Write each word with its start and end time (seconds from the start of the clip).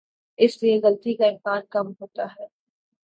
اس 0.39 0.63
لیے 0.63 0.79
غلطی 0.83 1.13
کا 1.15 1.25
امکان 1.25 1.61
کم 1.69 1.91
ہوتا 2.01 2.25
ہے۔ 2.25 2.45